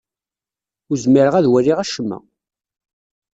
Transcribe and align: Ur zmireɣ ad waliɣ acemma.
Ur 0.89 0.97
zmireɣ 1.03 1.33
ad 1.35 1.47
waliɣ 1.51 1.77
acemma. 1.79 2.19